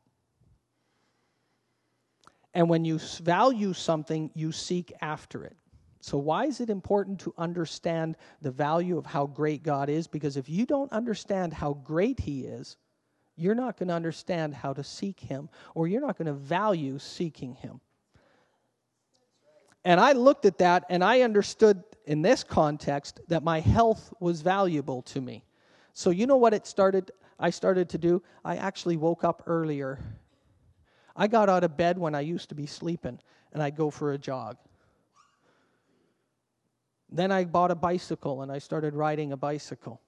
[2.54, 5.58] And when you value something, you seek after it.
[6.02, 10.06] So, why is it important to understand the value of how great God is?
[10.06, 12.78] Because if you don't understand how great He is,
[13.38, 17.00] you're not going to understand how to seek Him, or you're not going to value
[17.00, 17.80] seeking Him.
[19.86, 24.42] And I looked at that and I understood in this context that my health was
[24.42, 25.46] valuable to me.
[25.94, 27.12] So, you know what it started?
[27.40, 28.22] I started to do?
[28.44, 30.00] I actually woke up earlier.
[31.16, 33.20] I got out of bed when I used to be sleeping
[33.54, 34.58] and I'd go for a jog.
[37.10, 40.02] Then I bought a bicycle and I started riding a bicycle.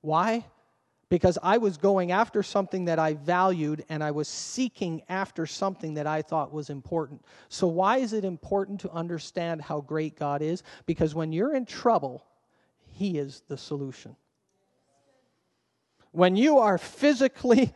[0.00, 0.44] Why?
[1.08, 5.94] Because I was going after something that I valued and I was seeking after something
[5.94, 7.24] that I thought was important.
[7.48, 10.64] So, why is it important to understand how great God is?
[10.84, 12.24] Because when you're in trouble,
[12.86, 14.16] He is the solution.
[16.10, 17.72] When you are physically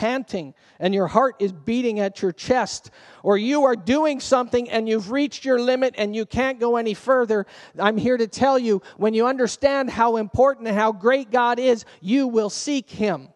[0.00, 2.90] panting and your heart is beating at your chest,
[3.22, 6.94] or you are doing something and you've reached your limit and you can't go any
[6.94, 7.44] further,
[7.78, 11.84] I'm here to tell you when you understand how important and how great God is,
[12.00, 13.28] you will seek Him.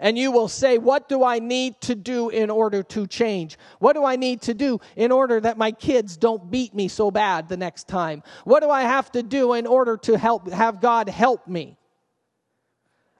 [0.00, 3.58] And you will say, What do I need to do in order to change?
[3.80, 7.10] What do I need to do in order that my kids don't beat me so
[7.10, 8.22] bad the next time?
[8.44, 11.76] What do I have to do in order to help have God help me?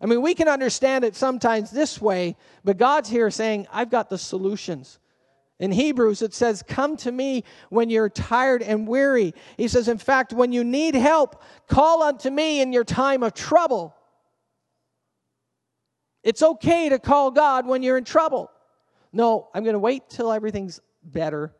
[0.04, 4.10] I mean, we can understand it sometimes this way, but God's here saying, I've got
[4.10, 4.98] the solutions.
[5.58, 9.32] In Hebrews, it says, Come to me when you're tired and weary.
[9.56, 13.32] He says, In fact, when you need help, call unto me in your time of
[13.32, 13.96] trouble.
[16.22, 18.50] It's okay to call God when you're in trouble.
[19.10, 21.54] No, I'm going to wait till everything's better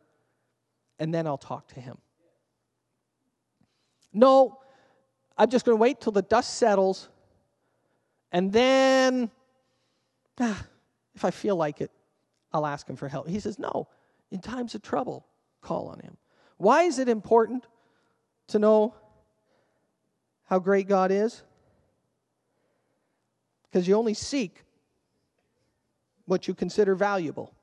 [0.99, 1.97] and then I'll talk to him.
[4.13, 4.59] No,
[5.35, 7.09] I'm just going to wait till the dust settles
[8.35, 9.31] and then,
[10.41, 10.67] ah,
[11.15, 11.89] if I feel like it,
[12.51, 13.29] I'll ask him for help.
[13.29, 13.87] He says, No,
[14.29, 15.25] in times of trouble,
[15.61, 16.17] call on him.
[16.57, 17.65] Why is it important
[18.47, 18.93] to know
[20.47, 21.43] how great God is?
[23.63, 24.65] Because you only seek
[26.25, 27.53] what you consider valuable.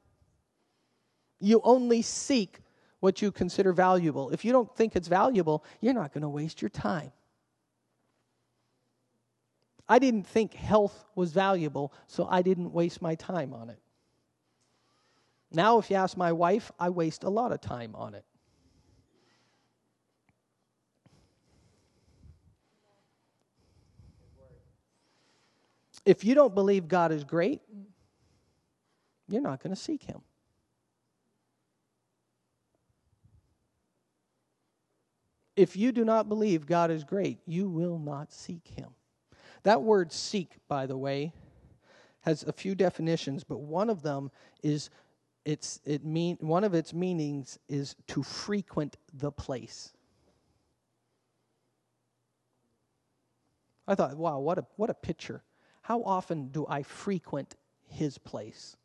[1.38, 2.60] You only seek
[3.00, 4.30] what you consider valuable.
[4.30, 7.12] If you don't think it's valuable, you're not going to waste your time.
[9.88, 13.78] I didn't think health was valuable, so I didn't waste my time on it.
[15.50, 18.24] Now, if you ask my wife, I waste a lot of time on it.
[26.04, 27.60] If you don't believe God is great,
[29.28, 30.20] you're not going to seek Him.
[35.54, 38.88] If you do not believe God is great, you will not seek Him.
[39.62, 41.32] That word seek, by the way,
[42.20, 44.30] has a few definitions, but one of them
[44.62, 44.90] is
[45.44, 49.92] it's it mean one of its meanings is to frequent the place.
[53.86, 55.42] I thought, wow, what a what a picture.
[55.82, 57.56] How often do I frequent
[57.88, 58.76] his place?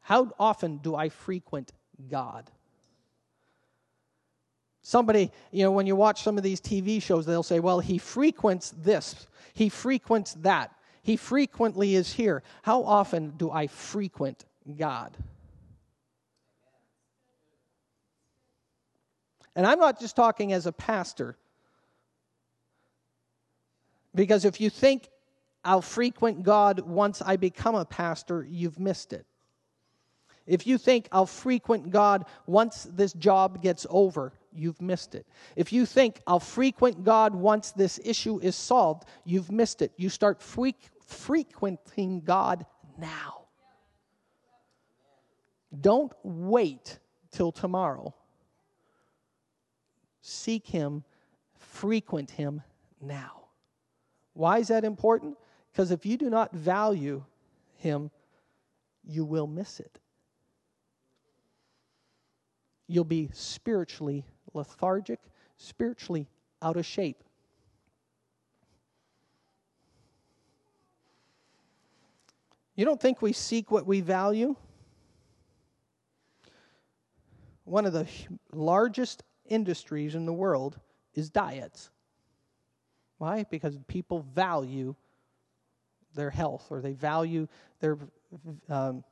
[0.00, 1.72] How often do I frequent
[2.08, 2.50] God?
[4.88, 7.98] Somebody, you know, when you watch some of these TV shows, they'll say, well, he
[7.98, 12.44] frequents this, he frequents that, he frequently is here.
[12.62, 14.44] How often do I frequent
[14.78, 15.16] God?
[19.56, 21.36] And I'm not just talking as a pastor.
[24.14, 25.08] Because if you think
[25.64, 29.26] I'll frequent God once I become a pastor, you've missed it.
[30.46, 35.26] If you think I'll frequent God once this job gets over, you've missed it.
[35.54, 39.92] If you think I'll frequent God once this issue is solved, you've missed it.
[39.96, 40.68] You start fre-
[41.04, 42.66] frequenting God
[42.98, 43.46] now.
[45.78, 46.98] Don't wait
[47.30, 48.14] till tomorrow.
[50.20, 51.04] Seek Him,
[51.54, 52.62] frequent Him
[53.00, 53.44] now.
[54.32, 55.36] Why is that important?
[55.72, 57.24] Because if you do not value
[57.78, 58.10] Him,
[59.04, 59.98] you will miss it.
[62.88, 64.24] You'll be spiritually
[64.56, 65.20] lethargic,
[65.56, 66.26] spiritually
[66.60, 67.22] out of shape.
[72.74, 74.54] You don't think we seek what we value?
[77.64, 78.06] One of the
[78.52, 80.78] largest industries in the world
[81.14, 81.90] is diets.
[83.18, 83.44] Why?
[83.50, 84.94] Because people value
[86.14, 87.48] their health or they value
[87.80, 87.98] their,
[88.68, 89.04] um,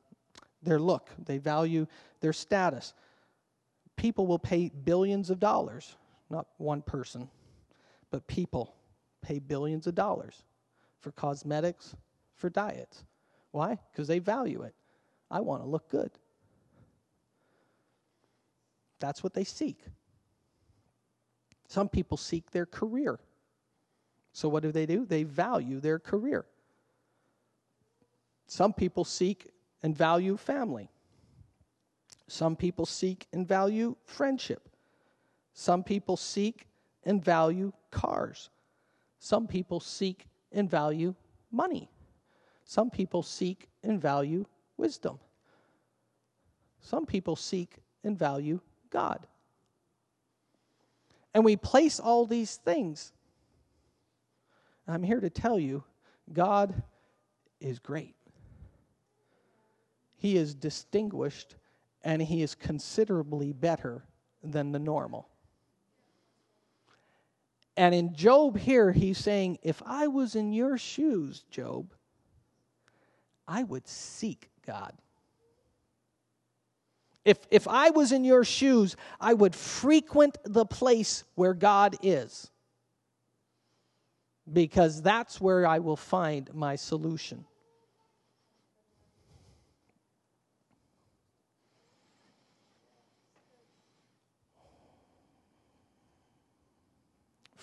[0.62, 1.86] their look, they value
[2.20, 2.92] their status.
[4.04, 5.96] People will pay billions of dollars,
[6.28, 7.26] not one person,
[8.10, 8.74] but people
[9.22, 10.42] pay billions of dollars
[11.00, 11.96] for cosmetics,
[12.34, 13.02] for diets.
[13.52, 13.78] Why?
[13.90, 14.74] Because they value it.
[15.30, 16.10] I want to look good.
[19.00, 19.80] That's what they seek.
[21.68, 23.18] Some people seek their career.
[24.34, 25.06] So, what do they do?
[25.06, 26.44] They value their career.
[28.48, 29.50] Some people seek
[29.82, 30.90] and value family.
[32.26, 34.68] Some people seek and value friendship.
[35.52, 36.66] Some people seek
[37.04, 38.50] and value cars.
[39.18, 41.14] Some people seek and value
[41.50, 41.90] money.
[42.64, 44.46] Some people seek and value
[44.76, 45.18] wisdom.
[46.80, 48.60] Some people seek and value
[48.90, 49.26] God.
[51.34, 53.12] And we place all these things.
[54.86, 55.84] I'm here to tell you
[56.32, 56.82] God
[57.60, 58.14] is great.
[60.16, 61.56] He is distinguished
[62.04, 64.04] and he is considerably better
[64.42, 65.28] than the normal.
[67.76, 71.92] And in Job here, he's saying, If I was in your shoes, Job,
[73.48, 74.92] I would seek God.
[77.24, 82.50] If, if I was in your shoes, I would frequent the place where God is
[84.52, 87.46] because that's where I will find my solution.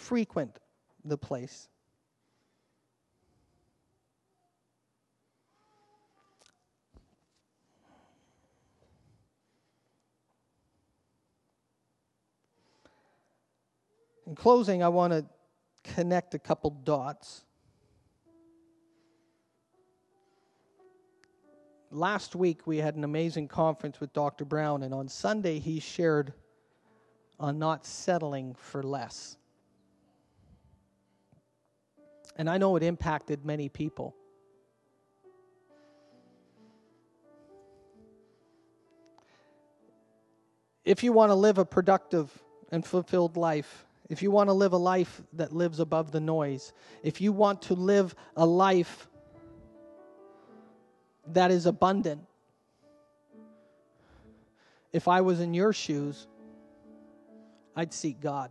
[0.01, 0.57] Frequent
[1.05, 1.69] the place.
[14.25, 15.23] In closing, I want to
[15.83, 17.43] connect a couple dots.
[21.91, 24.45] Last week, we had an amazing conference with Dr.
[24.45, 26.33] Brown, and on Sunday, he shared
[27.39, 29.37] on not settling for less.
[32.41, 34.15] And I know it impacted many people.
[40.83, 42.31] If you want to live a productive
[42.71, 46.73] and fulfilled life, if you want to live a life that lives above the noise,
[47.03, 49.07] if you want to live a life
[51.27, 52.23] that is abundant,
[54.91, 56.25] if I was in your shoes,
[57.75, 58.49] I'd seek God.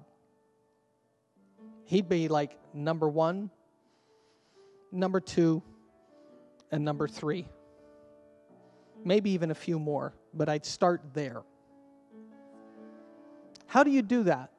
[1.87, 3.51] He'd be like number one,
[4.93, 5.63] number two,
[6.71, 7.47] and number three.
[9.05, 11.43] Maybe even a few more, but I'd start there.
[13.67, 14.51] How do you do that?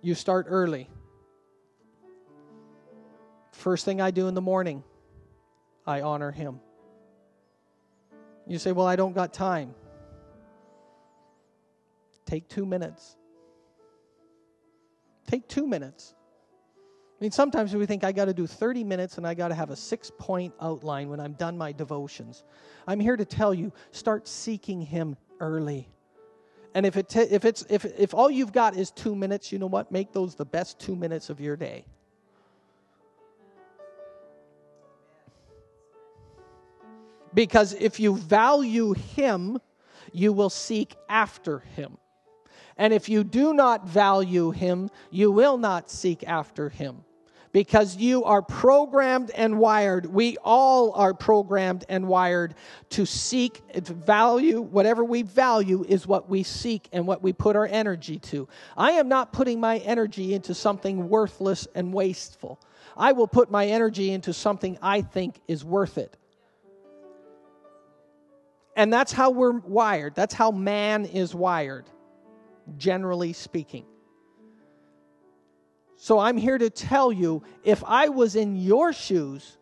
[0.00, 0.88] You start early.
[3.52, 4.84] First thing I do in the morning,
[5.86, 6.60] I honor Him.
[8.46, 9.74] You say, Well, I don't got time.
[12.24, 13.16] Take two minutes.
[15.26, 16.14] Take two minutes.
[17.18, 19.54] I mean, sometimes we think I got to do 30 minutes and I got to
[19.54, 22.44] have a six point outline when I'm done my devotions.
[22.86, 25.88] I'm here to tell you start seeking Him early.
[26.74, 29.58] And if, it t- if, it's, if, if all you've got is two minutes, you
[29.58, 29.90] know what?
[29.90, 31.84] Make those the best two minutes of your day.
[37.34, 39.58] Because if you value Him,
[40.12, 41.98] you will seek after Him.
[42.76, 47.02] And if you do not value Him, you will not seek after Him
[47.52, 50.06] because you are programmed and wired.
[50.06, 52.54] We all are programmed and wired
[52.90, 54.60] to seek to value.
[54.60, 58.48] Whatever we value is what we seek and what we put our energy to.
[58.76, 62.60] I am not putting my energy into something worthless and wasteful.
[62.96, 66.16] I will put my energy into something I think is worth it.
[68.76, 70.14] And that's how we're wired.
[70.14, 71.86] That's how man is wired,
[72.76, 73.84] generally speaking.
[76.00, 79.58] So I'm here to tell you if I was in your shoes,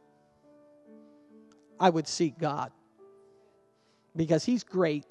[1.81, 2.73] I would seek God
[4.15, 5.07] because He's great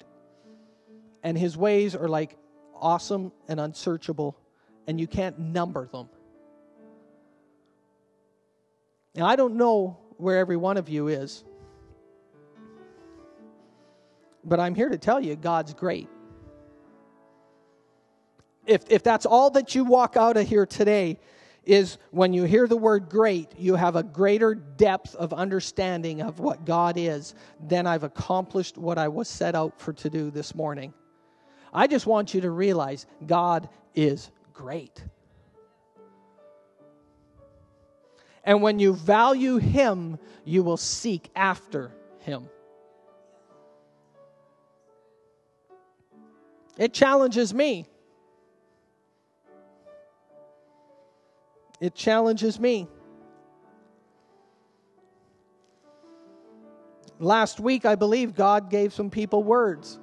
[1.24, 2.38] and His ways are like
[2.74, 4.38] awesome and unsearchable,
[4.86, 6.08] and you can't number them.
[9.16, 11.42] Now, I don't know where every one of you is,
[14.44, 16.08] but I'm here to tell you God's great
[18.66, 21.18] if, if that's all that you walk out of here today,
[21.66, 26.38] is when you hear the word great, you have a greater depth of understanding of
[26.38, 30.54] what God is, then I've accomplished what I was set out for to do this
[30.54, 30.94] morning.
[31.74, 35.02] I just want you to realize God is great.
[38.44, 41.90] And when you value Him, you will seek after
[42.20, 42.48] Him.
[46.78, 47.86] It challenges me.
[51.80, 52.88] It challenges me.
[57.18, 59.98] Last week, I believe God gave some people words.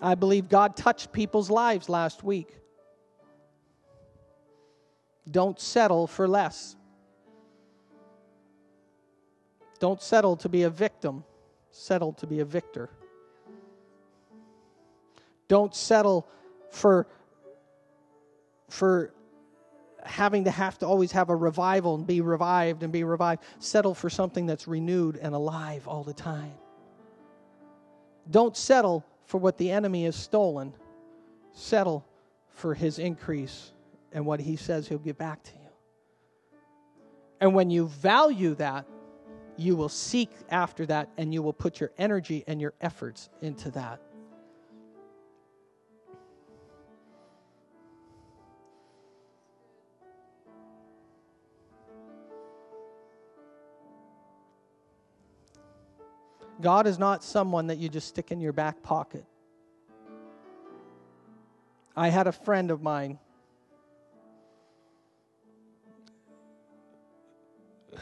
[0.00, 2.56] I believe God touched people's lives last week.
[5.30, 6.76] Don't settle for less.
[9.78, 11.24] Don't settle to be a victim,
[11.70, 12.90] settle to be a victor.
[15.48, 16.28] Don't settle
[16.70, 17.06] for
[18.68, 19.12] for
[20.04, 23.42] having to have to always have a revival and be revived and be revived.
[23.58, 26.52] Settle for something that's renewed and alive all the time.
[28.30, 30.74] Don't settle for what the enemy has stolen.
[31.52, 32.06] Settle
[32.54, 33.72] for his increase
[34.12, 35.58] and what he says he'll give back to you.
[37.40, 38.86] And when you value that,
[39.56, 43.70] you will seek after that and you will put your energy and your efforts into
[43.72, 44.00] that.
[56.62, 59.24] God is not someone that you just stick in your back pocket.
[61.96, 63.18] I had a friend of mine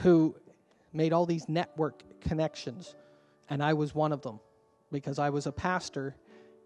[0.02, 0.36] who
[0.92, 2.94] made all these network connections,
[3.48, 4.38] and I was one of them.
[4.92, 6.14] Because I was a pastor,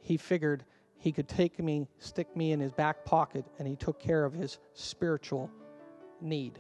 [0.01, 0.65] he figured
[0.97, 4.33] he could take me, stick me in his back pocket, and he took care of
[4.33, 5.51] his spiritual
[6.21, 6.59] need.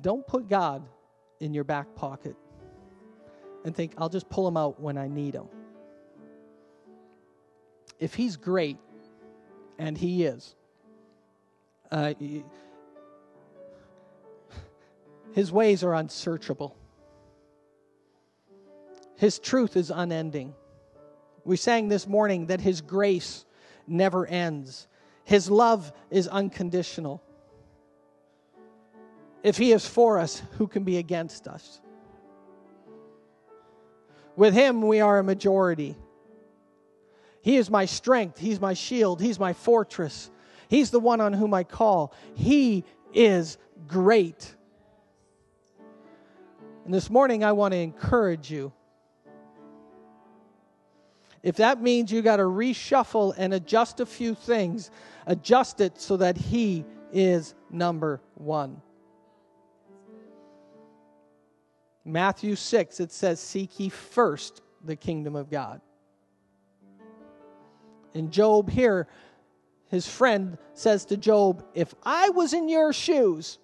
[0.00, 0.84] Don't put God
[1.44, 2.34] in your back pocket
[3.64, 5.48] and think, I'll just pull him out when I need him.
[7.98, 8.78] If he's great,
[9.78, 10.54] and he is,
[11.90, 12.14] uh,
[15.34, 16.76] his ways are unsearchable.
[19.16, 20.54] His truth is unending.
[21.44, 23.44] We sang this morning that His grace
[23.86, 24.86] never ends,
[25.24, 27.22] His love is unconditional.
[29.44, 31.80] If He is for us, who can be against us?
[34.34, 35.96] With Him, we are a majority.
[37.42, 40.30] He is my strength, He's my shield, He's my fortress.
[40.68, 42.14] He's the one on whom I call.
[42.34, 44.56] He is great.
[46.86, 48.72] And this morning, I want to encourage you.
[51.42, 54.90] If that means you got to reshuffle and adjust a few things,
[55.26, 58.80] adjust it so that He is number one.
[62.04, 65.80] Matthew 6, it says, Seek ye first the kingdom of God.
[68.12, 69.08] In Job, here,
[69.88, 73.58] his friend says to Job, If I was in your shoes,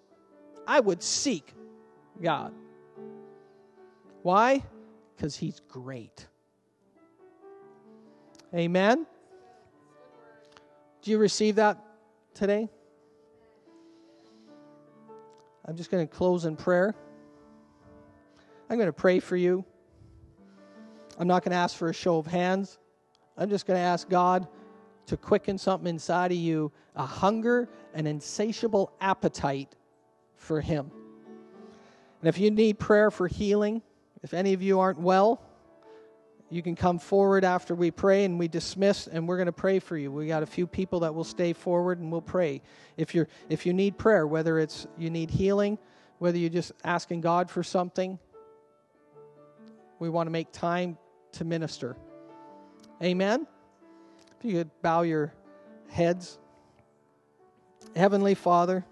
[0.66, 1.52] I would seek
[2.22, 2.52] God.
[4.22, 4.62] Why?
[5.16, 6.26] Because he's great.
[8.54, 9.06] Amen?
[11.02, 11.78] Do you receive that
[12.34, 12.68] today?
[15.64, 16.94] I'm just going to close in prayer.
[18.70, 19.64] I'm going to pray for you.
[21.18, 22.78] I'm not going to ask for a show of hands.
[23.36, 24.46] I'm just going to ask God
[25.06, 29.74] to quicken something inside of you a hunger, an insatiable appetite
[30.36, 30.92] for Him.
[32.20, 33.82] And if you need prayer for healing,
[34.22, 35.42] if any of you aren't well,
[36.48, 39.80] you can come forward after we pray and we dismiss and we're going to pray
[39.80, 40.12] for you.
[40.12, 42.62] We got a few people that will stay forward and we'll pray.
[42.96, 45.78] If you're if you need prayer, whether it's you need healing,
[46.18, 48.18] whether you're just asking God for something,
[50.00, 50.98] we want to make time
[51.32, 51.96] to minister.
[53.02, 53.46] Amen.
[54.38, 55.32] If you could bow your
[55.90, 56.38] heads.
[57.94, 58.84] Heavenly Father,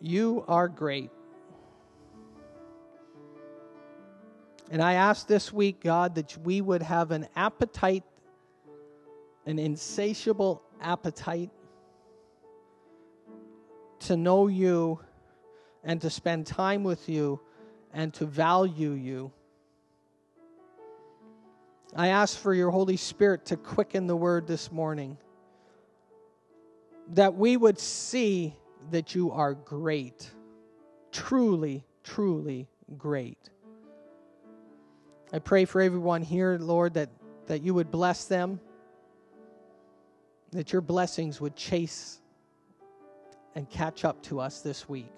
[0.00, 1.10] you are great.
[4.70, 8.04] And I ask this week, God, that we would have an appetite,
[9.44, 11.50] an insatiable appetite
[14.00, 15.00] to know you
[15.84, 17.40] and to spend time with you
[17.92, 19.32] and to value you.
[21.94, 25.18] I ask for your Holy Spirit to quicken the word this morning,
[27.14, 28.54] that we would see
[28.90, 30.30] that you are great,
[31.10, 33.50] truly, truly great.
[35.32, 37.10] I pray for everyone here, Lord, that,
[37.46, 38.60] that you would bless them,
[40.52, 42.20] that your blessings would chase
[43.54, 45.12] and catch up to us this week.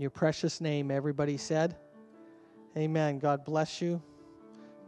[0.00, 1.76] In your precious name, everybody said,
[2.74, 3.18] Amen.
[3.18, 4.00] God bless you.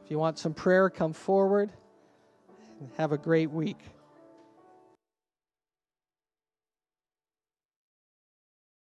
[0.03, 1.71] If you want some prayer, come forward
[2.81, 3.77] and have a great week.